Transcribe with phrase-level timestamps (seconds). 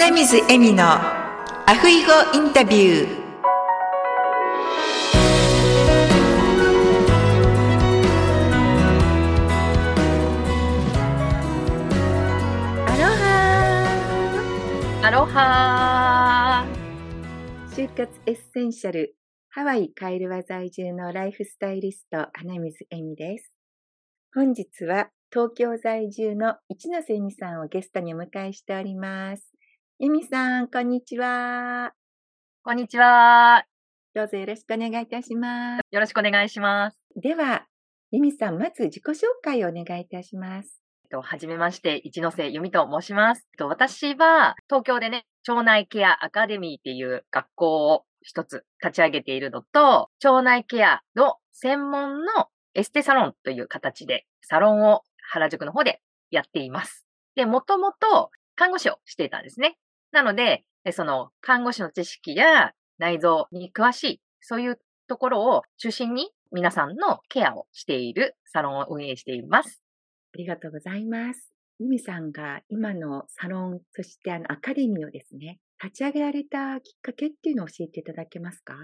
[0.00, 3.18] 花水恵美のアフイゴインタビュー。
[12.86, 13.88] アロハ
[15.02, 16.64] アロハ
[17.72, 19.16] 就活エッセンシャル
[19.48, 23.52] ハワイカイルワ在住のライフスタイリスト花水恵美です。
[24.32, 29.57] 本日は東京在住の一ノ瀬恵美さんをゲストにお迎えしております
[30.00, 31.92] 恵美さんこんにちは
[32.62, 33.64] こんにちは。
[34.14, 36.98] どうぞよろしくお願いいたしますよろしくお願いします。
[37.20, 37.66] では
[38.12, 43.48] 恵美さんまず自己紹介をお願いいたしますえっとはじめまして、一ノ瀬由美と申します。
[43.54, 57.04] えっと私は東京でね、腸内ケアアカデミーっていう学校を一つ立ち上げているのと、腸内ケアの専門のエステサロンという形でサロンを原宿の方でやっています。
[57.34, 59.76] で、もともと看護師をしていたんですね。
[60.12, 69.82] なので、えその看護師の知識や内臓に詳しい、そういうところを中心に皆さんのケアをしているサロンを運営しています。
[70.34, 71.52] ありがとうございます。
[71.78, 78.74] ユミさんが今のサロン、そしてあのアカデミーをですね、立ち上げられたきっかけっていうのを教えていただけますか？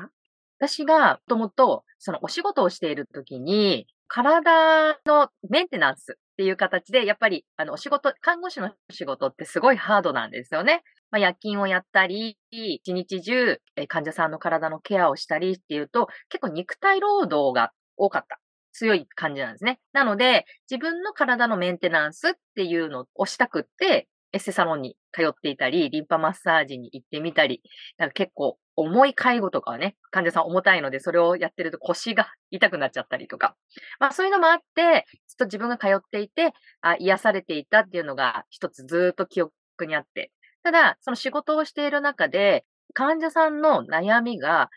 [0.58, 10.84] 私がもともとそのお仕事をしている時に、体のメンテナンスっていう形で、やっぱりあのお仕事、看護師の仕事ってすごいハードなんですよね。
[11.10, 18.40] まあ、夜勤をやったり、一日中患者さんの体のケアをしたりっていうと、結構肉体労働が多かった。
[18.72, 19.78] 強い感じなんですね。
[19.92, 27.62] なので、自分の体のメンテナンスっていうのをしたくって、エステサロンに通っていたり、リンパマッサージに行ってみたり、
[27.98, 33.54] なんか結構重い介護とかはね、患者さん重たいので、それをやってると腰が痛くなっちゃったりとか。
[34.00, 39.52] まあそういうのもあって、ずっと自分が通っていて、あ癒されていたっていうのが一つずっと記憶
[39.86, 40.32] にあって。
[40.64, 44.70] ただ、その仕事をしている中で、患者さんの悩みが、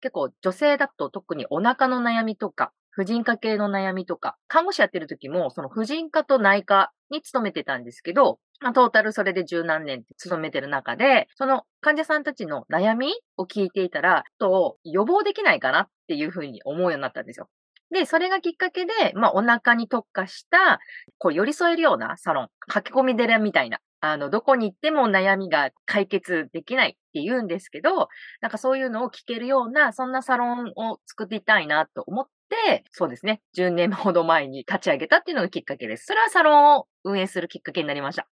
[0.00, 17.50] 結構女性だと特にお腹の悩みとか、婦人科系の悩みとか、看護師やってる時も、その婦人科と内科に勤めてたんですけど、まあ、トータルそれで十何年勤めてる中で、その患者さんたちの悩みを聞いていたら、と予防できないかなっていうふうに思うようになったんですよ。
[17.90, 20.80] で、それがきっかけで、まあ、お腹に特化した、
[21.18, 23.78] こう、寄り添えるようなサロン、駆け込み寺みたいな、
[24.12, 28.08] あの、どこに行っても悩みが解決できないって言うんですけど、
[28.40, 32.26] なんかそういうのを聞けるような、そんなサロンを作っていたいなと思っ
[32.66, 36.06] て、そうですね、10年ほど前に立ち上げたっていうのがきっかけです。
[36.06, 38.28] それはサロンを運営するきっかけになりました。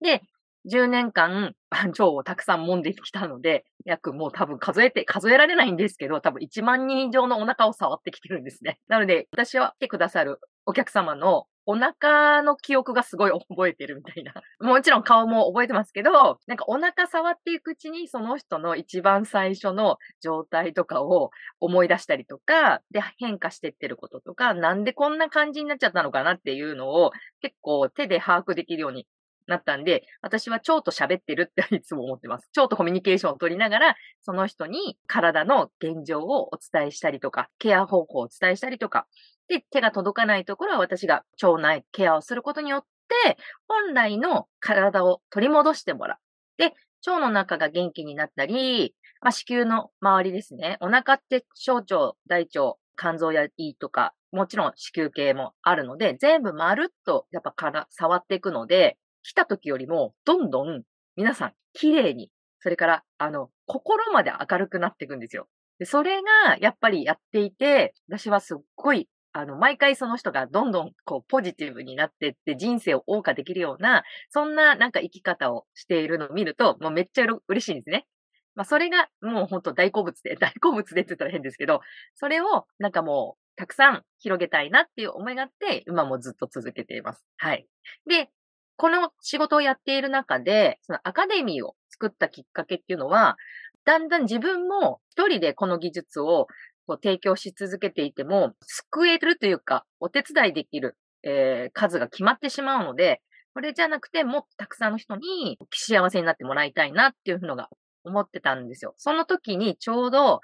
[0.00, 0.22] で、
[0.70, 8.80] 10年間、 腸をたくさん揉んできたので、約もう多分数えて、数えられないんですけど、多分1万人以上のお腹を触ってきてるんですね。
[8.88, 14.32] なので、私は来てくださるお客様のお腹の記憶がすごい覚えてるみたいな。
[14.60, 27.10] もちろん顔も覚えてますけど、なんかお腹触っていくうちにその人の一番最初の状態とかを思い出したりとか、で、変化してってることとか、なんでこんな感じになっちゃったのかなっていうのを
[27.42, 29.06] 結構手で把握できるように
[29.46, 32.48] なったんで、私は腸と喋ってるっていつも思ってます。
[32.56, 39.06] 腸とコミュニケーションを取りながら、その人に体の現状をお伝えしたりとか、ケア方法をお伝えしたりとか、
[39.48, 42.84] で、手が届かないところは私が腸内ケアをすることによっ
[43.24, 46.18] て、本来の体を取り戻してもらう。
[46.58, 46.74] で、
[47.06, 50.76] 腸の中が元気になったり、まあ、子宮の周りですね。
[50.80, 60.82] お腹って小腸、大腸、肝臓や胃とか、もちろん子宮系もあるので、全部まるっとやっぱから触っていくので、来た時よりもどんどん
[61.16, 62.30] 皆さん綺麗に、
[62.60, 65.48] それからあの、心まで明るくなっていくんですよ。
[65.78, 69.08] で、それがやっぱりやっていて、私はすっごい
[69.38, 78.06] あの、毎回その人がどんどんこうポジティブになってって人生を謳歌できるような、そんななんか生き方をしているのを見ると、もうめっちゃ嬉しいんですね。
[78.54, 81.82] まあそれがもう本当大好物で、 大好物でって言ったら変ですけど、
[82.14, 87.22] それをなんかもうたくさん広げたいなっていう思いがあって、今もずっと続けています。
[87.36, 87.66] はい。
[88.06, 88.30] で、
[88.76, 93.36] この仕事をやっている中で、そのアカデミーを作ったきっかけっていうのは、
[93.84, 96.48] だんだん自分も一人でこの技術を
[96.86, 103.20] こう提供し続けていても、救えるというか、お手伝いできる、えー数が決まってしまうので、
[103.54, 107.68] これじゃなくて、もっとたくさんの人に幸せになってもらいたいなっていうのが
[108.04, 108.94] 思ってたんですよ。
[108.98, 110.40] その時にちょうど、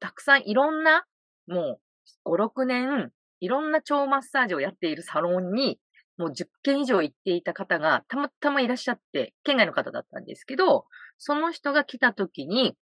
[0.00, 1.04] たくさんいろんな、
[1.46, 1.78] も
[2.24, 5.78] う5、6年、いろんな腸マッサージをやっているサロンに、
[6.18, 10.86] もう10件以上行っていた方がたまたまいらっしゃって、県外の方だったんですけど、
[11.18, 12.74] その人が来た時に、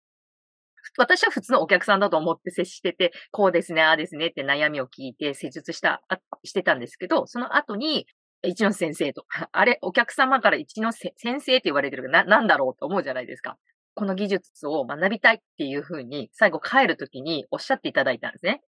[0.99, 6.03] 私は普通のお客さんだと思って接してて、こうですね、ああですねって悩みを聞いて施術した、
[6.45, 8.07] してたんですけど、その後に、
[8.47, 9.25] 一ノ先生と。
[9.53, 13.57] あれ、お客様から一ノ先生って言われてるな、なんだろうと思うじゃないですか。
[13.95, 18.61] この技術を学びたいっていうふうに、最後帰るときにおっしゃっていただいたんですね。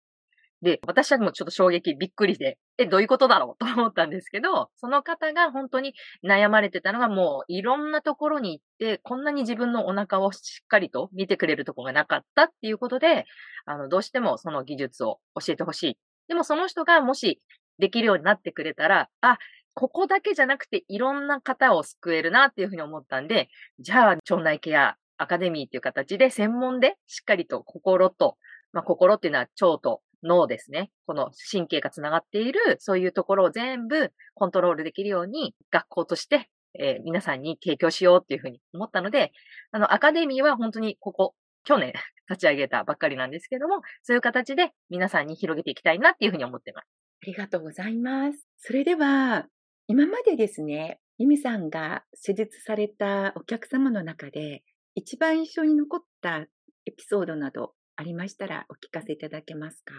[0.62, 3.58] で、私はもうちょっと衝撃びっくりで、え、どういうことだろう？
[3.64, 5.94] と思ったんですけど、その方が本当に
[6.24, 13.26] 悩まれてたのがもういろんなところに行って、こんなに自分のお腹をしっかりと見てくれるとこがなかったっていうことで、
[13.66, 15.98] あの、どうしてもその技術を教えてほしい。
[16.28, 17.42] でもその人がもし
[17.78, 19.38] できるようになってくれたら、あ、
[19.74, 23.50] ここだけじゃなくていろんな方を救えるなっていうふうに思ったんで、
[23.80, 28.38] じゃあ腸内ケアアカデミーっていう形で専門でしっかりと心と、
[28.72, 30.92] まあ心っていうのは腸と脳ですね。
[31.06, 39.32] この神経がつながっている、そういうところを全部コントロールできるように学校として、えー、皆さんに提供しようっていうふうに思ったので、
[39.72, 41.94] あの、アカデミーは本当にここ、去年
[42.30, 46.88] 立ち上げたばっかりなんですけども、そういう形で皆さんに広げていきたいなっていうふうに思ってます。
[47.24, 48.48] ありがとうございます。
[48.58, 49.48] それでは、
[49.88, 54.64] 今までですね、ユミさんが施術されたお客様の中で、
[54.96, 56.48] 一番印象に残った
[56.86, 59.94] エピソードなどありましたらお聞かせいただけますか？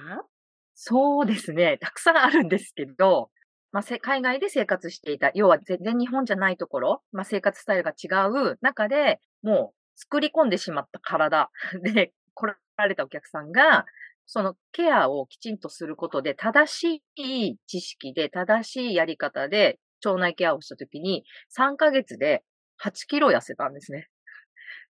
[0.75, 1.79] そうですね。
[1.81, 3.31] たくさんあるんですけど、
[3.73, 11.51] まあ、海外で生活していた、要は全然日本じゃないところ、まあ、生活スタイルが違う中で、もう作り込んでしまった体
[11.83, 13.87] で来られたお客さんが、
[14.27, 22.45] そのケアをきちんとすることで、正しい知識で、正しいやり方で腸内ケアをしたときに、3ヶ月で
[22.79, 24.09] 8キロ痩せたんですね。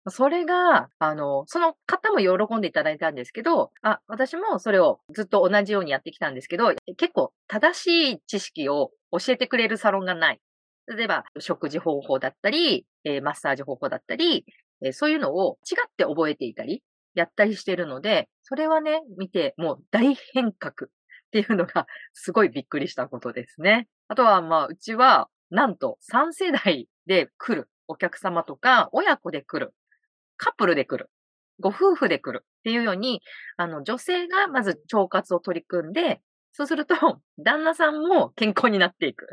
[0.08, 10.41] それが、あの、その方も喜んでいただいたんですけど、あ、私もそれをずっと同じようにやってきたんですけど、結構正しい知識を教えてくれるサロンがない。
[10.87, 14.44] 例えば、食事方法だったり、えー、マッサージ方法だったり、
[14.85, 16.82] えー、そういうのを違って覚えていたり、
[17.14, 20.91] やったりしてるので、それはね、見て、もう大変革っ
[21.32, 23.88] ていうのが すごいびっくりしたことですね。
[24.06, 29.75] あとは、まあ、うちは、なんと3世代で来るお客様とか、親子で来る
[30.36, 31.10] カップルで来る。
[31.60, 33.22] ご夫婦で来るっていうように、
[33.56, 36.20] あの、女性がまず腸活を取り組んで、
[36.52, 36.94] そうすると、
[37.38, 39.26] 旦那さんも健康になっていく。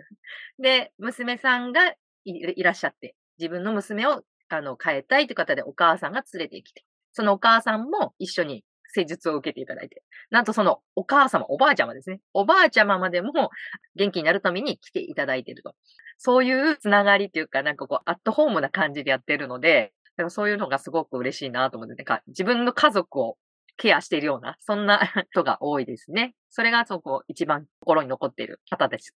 [0.60, 1.94] で、娘さんが
[2.26, 6.84] いらっしゃって、自分の娘を、あの、変えたいという方でお母さんが連れてきて、
[7.14, 8.64] そのお母さんも一緒に
[8.94, 12.20] 施術を受けていただいて、なんとそのお母様、おばあちゃまですね。
[12.34, 13.50] おばあちゃままでも
[13.96, 15.76] 元気になるために来ていただいていると。
[16.18, 23.38] そういうつながりというか、なんかこう、アットホームな感じでやってるので、だからそういうのがすごく嬉しいなと思って、なんか自分の家族を
[23.78, 25.00] ケアしているような、そんな
[25.32, 26.36] 人が多いですね。
[26.50, 29.16] それがそこ一番心に残っている方です。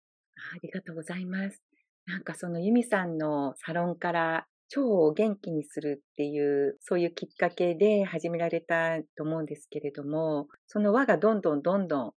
[0.54, 1.62] ありがとうございます。
[2.06, 12.12] なんかそのユミさんのサロンから腸を元気にするっていう、そういうきっかけで始められたと思うんですけれども、その輪がどんどんどんどん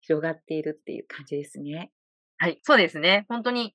[0.00, 1.90] 広がっているっていう感じですね。
[2.38, 3.24] はい、そうですね。
[3.28, 3.74] 本当に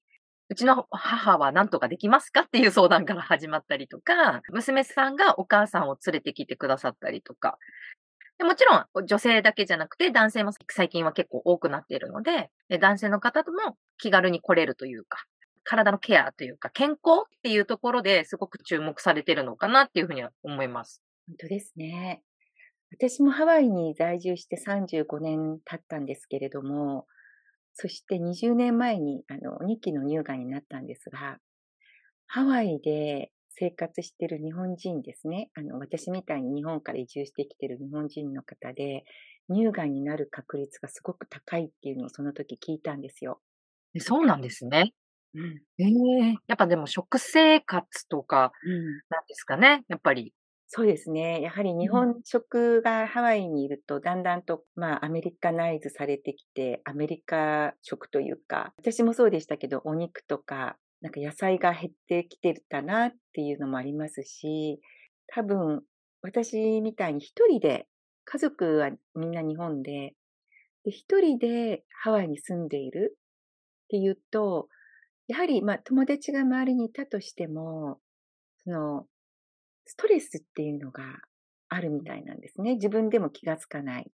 [0.51, 7.57] うちの母は何とかできますかっていう相談から始まったりとか、娘さんがお母さんを連れてきてくださったりとか、
[8.43, 12.49] もちろん女性だけじゃなくて男性も最近は結構多くなっているので、
[12.81, 15.23] 男性の方とも気軽に来れるというか、
[15.63, 21.01] 体のケアというか、健康っていうところですごく注目されているのかなっていうふうには思います。
[21.27, 22.23] 本当ですね。
[22.91, 27.05] 私もハワイに在住して35年経ったんですけれども、
[27.73, 31.37] そして20年前にあの2期の乳がんになったんですが、
[32.27, 35.49] ハワイで生活している日本人ですね。
[35.55, 39.03] あの、私みたいに日本から移住してきている日本人の方で、
[39.53, 43.41] 乳がんになる確率がすごく高いっていうのをその時聞いたんですよ。
[43.99, 44.93] そうなんですね。
[45.33, 45.61] うん。
[45.77, 48.51] ええー、やっぱでも食生活とか、
[49.09, 49.83] なんですかね。
[49.89, 50.33] やっぱり
[50.73, 51.41] そうですね。
[51.41, 64.79] やはり日本食がハワイにいると、だんだんと、まあ、アメリカナイズされてきて、アメリカ食というか、私もそうでしたけど、お肉とか、なんか野菜が減ってきてたなっていうのもありますし、
[65.27, 65.83] 多分、
[66.21, 67.89] 私みたいに一人で、
[68.23, 70.13] 家族はみんな日本で、
[70.85, 74.69] 一人でハワイに住んでいるっていうと、
[75.27, 77.99] やはり、まあ、友達が周りにいたとしても、
[78.63, 79.05] その、
[79.91, 81.03] ストレスっていうのが
[81.67, 82.75] あるみたいなんですね。
[82.75, 84.09] 自分でも気がつかない。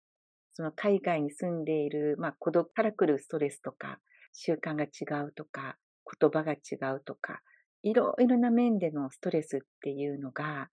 [0.52, 3.98] その海外に住んでいる、まあ、孤独から来るストレスとか、
[4.34, 5.78] 習慣が違うとか、
[6.20, 7.40] 言葉が違うとか、
[7.82, 10.68] いろいろな面でのストレスっていうのが、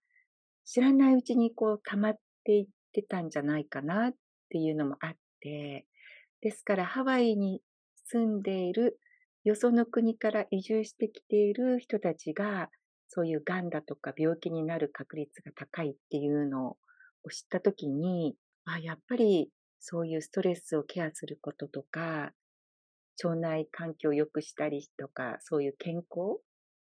[0.66, 4.12] 知らないうちにこう溜まっていってたんじゃないかなっ
[4.50, 5.86] ていうのもあって、
[6.42, 7.62] ですからハワイに
[8.04, 8.98] 住んでいる
[9.44, 12.68] よその国から移住してきている人たちが
[13.12, 16.76] そういう癌だとか病気になる確率が高いっていうの
[17.24, 19.50] を知ったときに、あ、やっぱり
[19.80, 22.32] そういうストレスをケアすることとか、
[23.22, 26.38] 腸内環境を良くしたりとか、そういう健康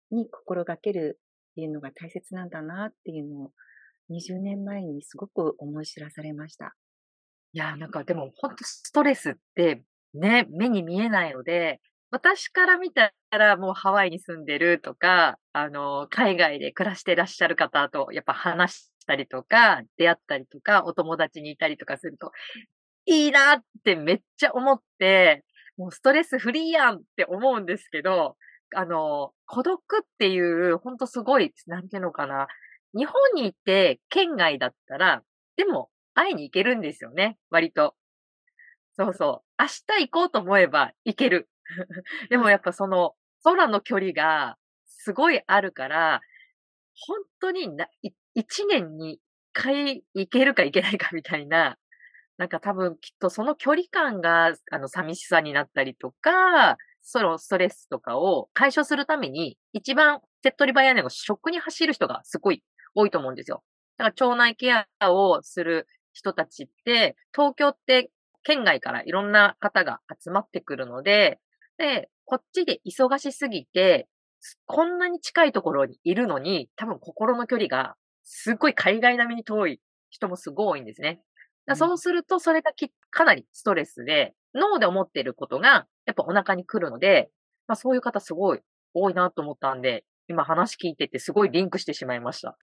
[0.09, 1.19] に心がける
[1.51, 3.51] っていうのが大切なんだなっていうのを
[4.09, 6.75] 20年前にすごく思い知らされました。
[7.53, 9.83] いや、なんかでも本当ストレスって
[10.15, 22.31] ね、目に見えないので、私から見たらもうハワイに住んでるとか、あの、海外で暮らしてらっしゃる方とやっぱ話したりとか、出会ったりとか、お友達にいたりとかすると、
[23.05, 25.43] いいなってめっちゃ思って、
[25.77, 28.37] もうストレスフリーやんって思うんですけど、
[28.75, 30.39] あの、孤独ってい
[30.71, 32.47] う、ほんとすごい、なんていうのかな。
[32.95, 35.23] 日本に行って県外だったら、
[35.57, 37.95] でも会いに行けるんですよね、割と。
[38.97, 39.61] そうそう。
[39.61, 41.49] 明日行こうと思えば行ける。
[42.29, 44.57] でもやっぱその空の距離が
[44.87, 46.21] すごいあるから、
[47.07, 47.87] 本当にな、
[48.35, 49.21] 一年に一
[49.53, 51.77] 回行けるか行けないかみたいな、
[52.37, 62.63] なんか多分きっとその距離感が、あの、寂しさになったりとか、そのストレスとかを解消するために、一番手っ取り早いのが食に走る人がすごい
[62.95, 63.63] 多いと思うんですよ。
[63.97, 68.11] だから腸内ケアをする人たちって、東京って
[68.43, 71.39] 県外からいろんな方が集まってくるので、
[71.77, 74.07] で、こっちで忙しすぎて、
[74.65, 81.21] こんなに近いところにいるのに、多分心の距離がすっごい海外並みに遠い人もすごい多いんですね。
[81.75, 82.71] そうすると、それが
[83.09, 87.29] かなりストレスで、脳で思っていることが、やっぱお腹に来るので、
[87.67, 88.59] まあそういう方すごい
[88.93, 92.57] 多いなと思ったんで、今話聞いててすごいリンクしてしまいました。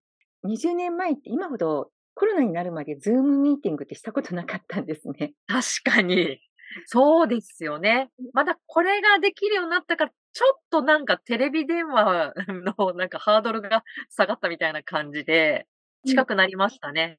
[0.45, 5.35] 20年前って今ほどコロナになるまでズームミーティングってしたことなかったんですね。
[5.47, 6.41] 確かに。
[6.87, 8.11] そうですよね。
[8.33, 15.67] まだこれができるようになったから、ちょっとなんかテレビ電話のなんかハードルが下がったみたいな感じで、
[16.07, 17.19] 近くなりましたね。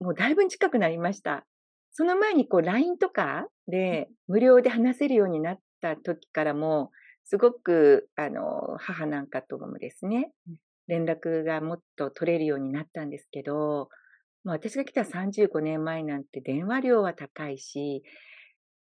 [0.00, 1.44] うん、もうだいぶ近くなりました。
[1.92, 6.90] その前にこう LINE とかで無料で話せるようになった時からも、
[7.24, 10.30] すごく、あの、母なんかともですね、
[10.86, 13.88] 連絡がもっと取れるようになったんですけど、
[14.44, 18.04] 私が来た35年前なんて電話料は高いし、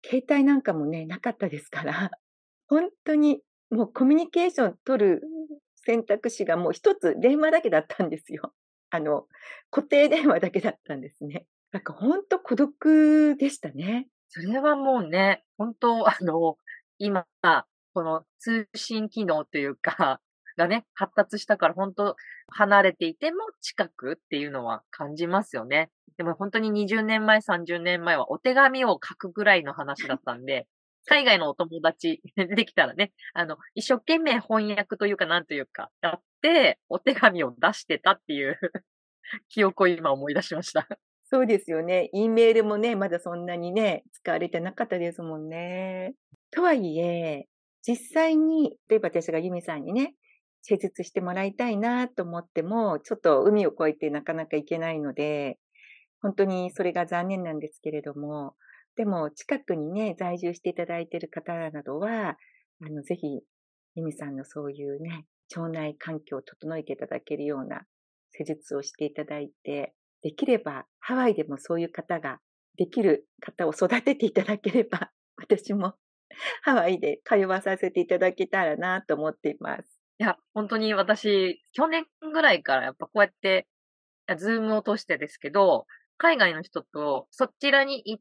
[0.04, 2.10] 携帯なんかもね、なかったですから、
[2.68, 5.22] 本当にもうコミュニケーション取る
[5.76, 8.52] 選択肢がもう一つ電話だけだったんですよ。
[8.90, 9.26] あの、
[9.70, 11.46] 固定電話だけだったんですね。
[11.72, 14.08] なんか本当孤独でしたね。
[14.28, 16.56] それはもうね、本当あの、
[16.98, 17.26] 今、
[17.94, 20.20] この通信機能というか、
[20.58, 22.16] がね、発達したから本当
[22.48, 25.90] 離れていても近くっていうのは感じますよね。
[26.18, 30.66] でも本当に20年前、30年前はお手紙を書くぐらいの話だったんで、
[31.06, 38.58] 海外のお友達 できたらね、あの、一生懸命翻訳というかなんというか、やって、お手紙を出してたっていう
[39.48, 40.86] 記憶を今思い出しました。
[41.30, 42.10] そうですよね。
[42.12, 46.14] E メールもね、まだそんなにね、使われてなかったですもんね。
[46.50, 47.46] とはいえ、
[47.86, 50.14] 実際に、例えば私がユミさんにね、
[50.62, 55.58] 施術してもらいたいなと思っても、ちょっと海を越えてなかなか行けないので、
[56.20, 58.54] 本当にそれが残念なんですけれども、
[58.96, 62.36] でも近くにね、在住していただいている方などは、
[62.82, 63.40] あの、ぜひ、
[63.94, 65.24] ユミさんのそういうね、
[65.56, 67.82] 腸内環境を整えていただけるような
[68.32, 72.38] 施術をしていただいて、できればハワイでもそういう方が
[72.76, 75.94] できる方を育てていただければ、私も
[76.62, 79.97] ハワイで通わさせていただけたらなと思っています。
[80.20, 83.68] いや、本当に私、去年ぐらいからやっぱこうやって、
[84.36, 85.86] ズームを通してですけど、
[86.18, 88.20] 海外の人とそちらに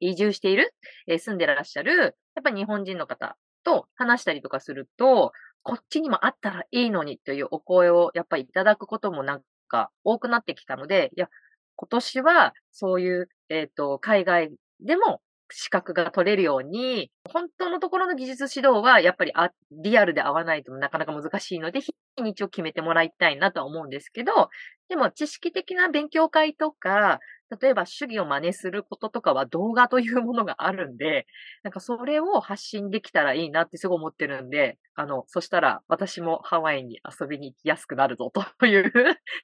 [0.00, 0.74] 移住している、
[1.08, 11.28] えー、住んでらっしゃる、やっぱ日本人の方と話したりとかすると、こっちにもあったらいいのにというお声をやっぱりいただくこともなんか多くなってきたので、いや、
[11.76, 15.22] 今年はそういう、えっ、ー、と、海外でも
[15.52, 19.32] 資格が取れるように、本当のところの技術指導はやっぱり
[19.70, 24.50] リアルで合わないとなかなか難しいので、日にちを決めてもらいたいなとは思うんですけど、
[24.88, 27.20] でも知識的な勉強会とか、
[27.60, 31.26] 例えば主義を真似することとかは動画というものがあるんで、
[31.62, 38.92] なんかそれを発信できたらいいなってすごい思ってるんで、あの、そしたら私もハワイに遊びに行きやすくなるぞという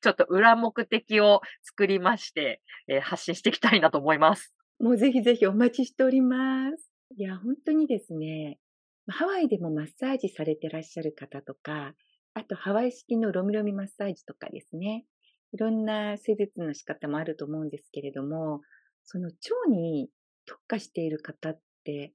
[0.03, 4.58] ちょっと裏目的を作りまして、えー、発信していきたいなと思います。
[4.81, 6.89] もうぜひぜひお待ちしております。
[7.17, 8.61] いや、本当にですね、
[9.09, 11.95] ハワイでもマッサージされてらっしゃる方とか、
[12.35, 15.05] あとハワイ式のロミロミマッサージとかですね、
[15.53, 18.61] いろんな施術の仕方もあると思うんですけれども、
[19.05, 19.35] その腸
[19.69, 20.11] に
[20.47, 22.13] 特化している方って、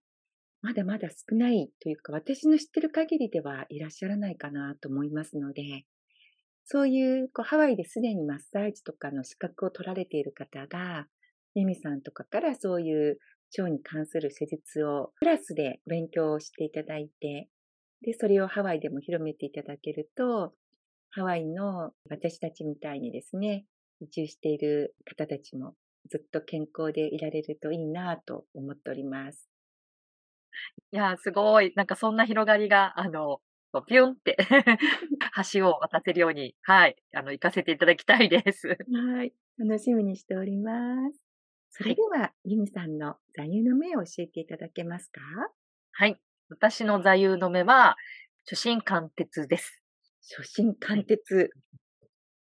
[0.61, 5.85] まだまだ少ないというか、私の知ってる限りではいらっしゃらないかなと思いますので、
[6.63, 11.07] そういうこうハワイですでにマッサージとかの資格を取られている方が、
[11.55, 13.19] ミミさんとかからそういう
[13.57, 17.49] 腸に関する施術をクラスで勉強していただいて、
[18.01, 20.53] で、それをハワイでも広めていただけると、
[21.11, 23.65] ハワイの私たちみたいにですね、
[24.01, 25.75] 移住している方たちも
[26.09, 29.49] ずっと健康でいられるといいなと思っております。
[30.91, 31.73] いや、すごい。
[31.75, 33.41] なんかそんな広がりが、あの、
[33.87, 34.37] ピュンって
[35.53, 38.77] 橋を渡せるように、はい、あの、行かせていただきたいです。
[38.93, 41.22] はい、楽しみにしております。
[41.75, 45.21] それでは、ユミさんの座右の銘を教えていただけますか？
[45.93, 46.19] はい。
[46.49, 47.95] 私の座右の銘は、
[48.47, 49.81] 初心貫徹です。
[50.37, 51.49] 初心貫徹。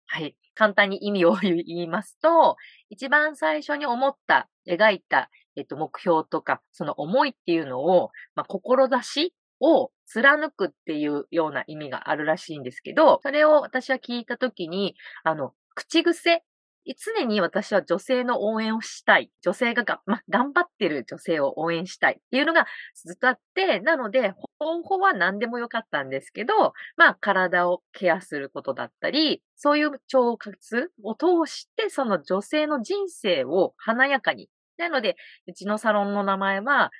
[0.06, 0.34] はい。
[0.56, 2.56] 簡単に意味を言いますと、
[2.88, 16.42] 一番最初に思った、描いた、えっと、目標とか、その思いっていうのを、まあ、志を貫くっていうような意味があるらしいんですけど、それを私は聞いたときに、あの、口癖
[16.86, 19.30] 常に私は女性の応援をしたい。
[19.42, 34.48] 女性がが、ま、頑張ってる女性を応援したいっていうのがずっとあって、なので、方法は何でもよかったんですけど、まあ、体をケアすることだったり、そういう腸活を通して、その女性の人生を華やかに。
[34.78, 36.90] なので、うちのサロンの名前は、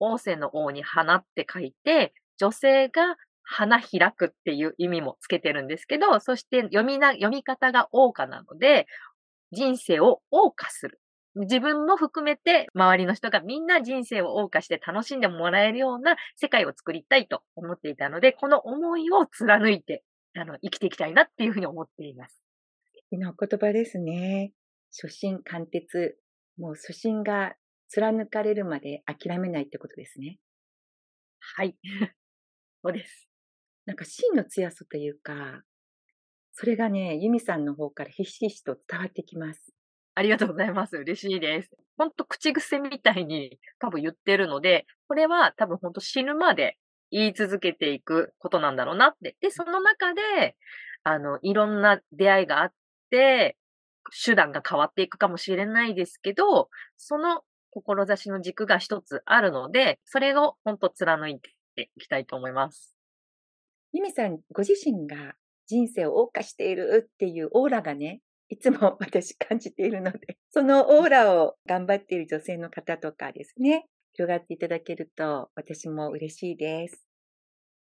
[0.00, 8.86] 王政の王に花って書いて、女性が花開くっていう意味もつけてるんですけど、そして読みな、読み方が王花なので、
[9.52, 11.00] 人生を謳歌する。
[11.36, 20.02] 自分も含めて周りの人がみんな人生を謳歌して楽しんでもらえるような世界を作りたいと思っていたので、この思いを貫いて、
[20.34, 22.42] あの、生きていきたいなっていうふうに思っています。
[22.86, 24.52] 素敵なお言葉ですね。
[24.90, 26.16] 初心貫徹。
[26.58, 27.54] もう初心が
[27.88, 30.38] 貫かれるまで諦めないってことですね。
[31.40, 31.76] はい。
[32.82, 33.28] そうです。
[33.84, 35.62] なんか芯の強さというか、
[36.58, 39.60] それがね、ユミさんの方からひしひしと伝わってきます。
[40.14, 40.96] ありがとうございます。
[40.96, 41.70] 嬉しいです。
[41.98, 46.78] ほんと口癖みたいに多分言ってるので、これは多分ほんと死ぬまで
[47.10, 49.36] 言い続けていくことなんだろうなって。
[49.42, 50.56] で、その中で、
[51.04, 52.72] あの、いろんな出会いがあっ
[53.10, 53.58] て、
[54.24, 61.50] 手段が変わっていくかもしれないですけど、その志の軸が一つあるので、それを本当貫いて
[61.96, 62.96] いきたいと思います。
[63.92, 65.34] ユミさんご自身が
[65.66, 77.06] 人生を謳歌しているっていうオーラがね、いつも 私感じているので、そのオーラを頑張っている女性の方とかですね、広がっていただけると私も嬉しいです。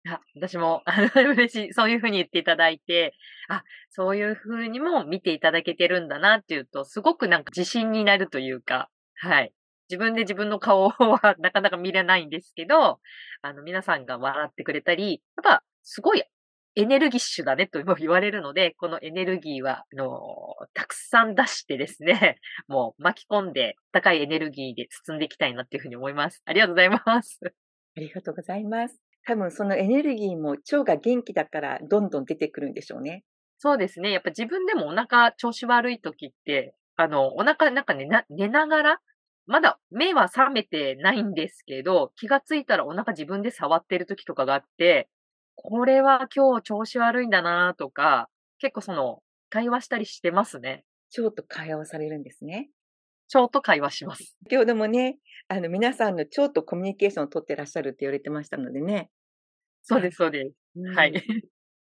[0.08, 1.74] あ、私も、あの、 嬉しい。
[1.74, 3.14] そういうふうに言っていただいて、
[3.50, 9.54] あ、そういうふうにも見ていただけてるんだなっていうと、すごくなんか自信になるというか、はい。
[9.90, 13.00] 自分で自分の顔はなかなか見れないんですけど、
[13.42, 16.24] あの、皆さんが笑ってくれたり、やっぱ、すごい
[16.80, 26.42] エネルギッシュだねと言われるので、 このエネルギーは、あの、たくさん出してですね、 もう巻き込んで高いエネルギーで包んでいきたいなっていうふうに思います。
[26.46, 27.40] ありがとうございます。
[27.44, 29.02] ありがとうございます。
[29.26, 33.24] 多分そのエネルギーも腸が元気だからどんどん出てくるんでしょうね。
[33.58, 34.12] そうですね。
[34.12, 39.02] やっぱ自分でもお腹調子悪い時って、あの、お腹なんか寝な寝ながら、
[39.46, 45.10] まだ目は覚めてないんですけど、気がついたらお腹自分で触ってる時とかがあって、
[45.64, 50.84] これは今日調子悪いんだなとか、結構その、会話したりしてますね。
[51.18, 52.70] 腸と会話をされるんですね。
[53.34, 54.36] 腸と会話します。
[54.44, 55.18] 先ほどもね、
[55.48, 59.10] あの、皆さんの腸とコミュニケーションを取ってらっしゃるって言われてましたのでね。
[59.82, 60.96] そうです、そうです。
[60.96, 61.14] はい。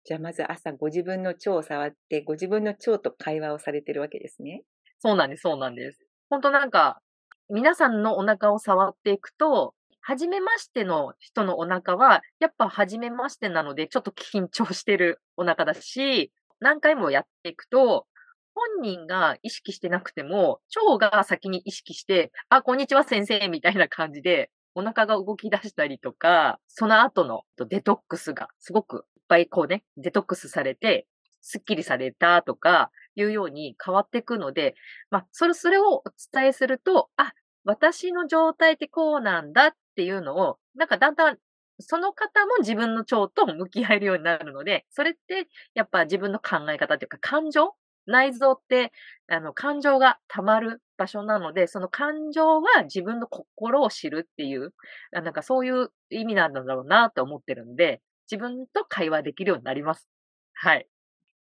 [0.03, 4.63] じゃあまず朝ご自分の腸を触って、ご自分の腸と会話をされてるわけですね。
[4.99, 5.99] そうなんです、そうなんです。
[6.29, 7.01] 本当なんか、
[7.49, 9.73] 皆さんのお腹を触っていくと、
[10.09, 18.07] 初めましての人のお腹は、やっぱ初めましてなので、ちょっと緊張してるお腹だし、何回もやっていくと、
[18.55, 20.61] 本人が意識してなくても、
[20.97, 31.05] 腸が先に意識して、あ、こんにちは先生みたいな感じで、お腹が動き出したりとか、その後のデトックスがすごくいっぱいこうね、デトックスされて、
[31.41, 34.75] スッキリされたとか、いうように変わっていくので、
[35.09, 37.33] まあ、それ、それをお伝えすると、あ、
[37.65, 41.37] 私の状態ってこうなんだっっていうのを、なんかだんだん
[41.79, 47.73] その方も自分の腸と向き合えるようになるので、それってやっぱ自分の考え方というか感情
[48.05, 48.93] 内臓って、
[49.27, 54.73] あの、感情が溜まる場所なので、その感情は自分の心を知るっていう、
[55.11, 60.07] なんかそういう意味なんだろうなと思ってるんで、自分と会話できるようになります。
[60.53, 60.87] はい。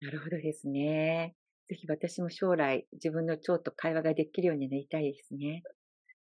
[0.02, 1.36] なるほどですね。
[1.70, 5.66] ぜひ私も将来自分の腸と会話ができるようになりたいですね。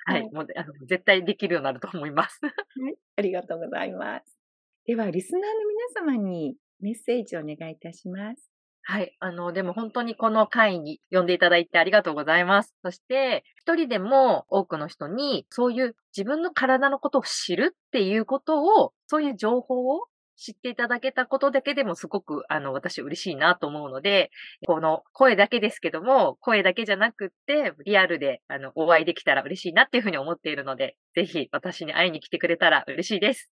[0.05, 2.39] はい、もう、あの、絶対できるようになると思います。
[2.45, 4.37] はい、ありがとうございます。
[4.85, 8.51] では、リスナーの皆様にメッセージをお願いいたします。
[8.83, 9.15] はい。
[9.19, 12.75] あの、でも本当にこの会に呼んでいただいてありがとうございます。
[12.83, 20.05] そして、一人でも多くの人に、そういう自分の体のことを知るっていうことを、そういう情報を
[20.37, 24.31] 知っていただけたことだけでもすごく、あの、私嬉しいなと思うので、
[24.67, 33.51] この声だけですけども、声だけじゃなくって、リアルで、あの、お会いできたら嬉しいなっていうふうに思っているので、ぜひ私に会いに来てくれたら嬉しいです。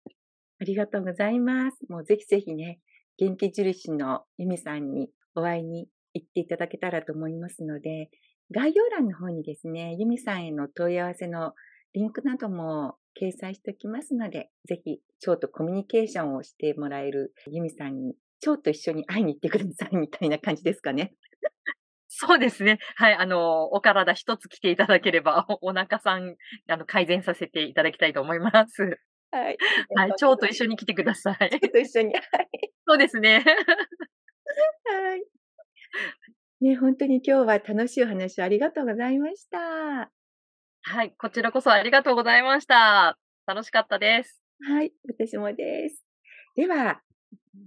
[0.60, 1.78] ありがとうございます。
[1.88, 2.78] もうぜひぜひね、
[3.18, 8.10] 元気印のゆみさんにお会いに行っていただけたらと思いますので、
[8.54, 11.54] 概要欄の方にですね、ゆみさんへの問い合わせの
[11.94, 21.14] リンクなども掲載しておきますので、ぜひ、蝶とコミュニケーションをしてもらえるユミさんに、蝶と一緒に会いに行ってくださいみたいな感じですかね。
[22.08, 22.78] そうですね。
[22.96, 23.14] はい。
[23.14, 26.36] あの、お体一つ来ていただければ、おお腹さん、
[26.68, 28.98] あの、改善させていただきたいと思います。
[29.30, 29.56] はい。
[29.94, 30.12] はい。
[30.18, 31.50] 蝶と一緒に来てください。
[31.50, 32.14] 蝶と一緒に。
[32.14, 32.26] はい。
[32.86, 33.42] そうですね。
[34.84, 35.24] はい。
[36.60, 40.21] ね、本当に今日は楽しいお話をありがとうございました。
[40.84, 43.16] はい、こちらこそありがとうございました。
[43.46, 44.40] 楽しかったです。
[44.68, 46.04] はい、私もです。
[46.56, 47.00] では、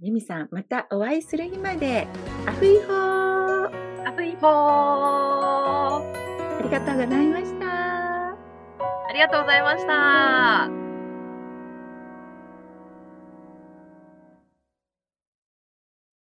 [0.00, 2.06] ゆみさん、またお会いする日まで、
[2.46, 4.46] アフイホーアフイホー
[6.58, 7.66] ありがとうございました。
[9.08, 10.85] ありがとうございました。